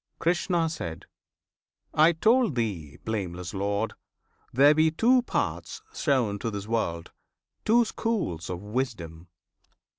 [0.17, 0.67] Krishna.
[1.93, 3.93] I told thee, blameless Lord!
[4.51, 7.11] there be two paths Shown to this world;
[7.65, 9.27] two schools of wisdom.